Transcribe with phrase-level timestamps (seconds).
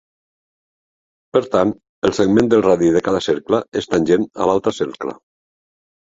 [1.35, 1.73] Per tant,
[2.07, 5.15] el segment del radi de cada cercle és tangent a l'altre cercle.